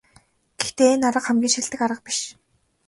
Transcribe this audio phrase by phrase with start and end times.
[0.59, 2.19] Гэхдээ энэ арга хамгийн шилдэг арга биш.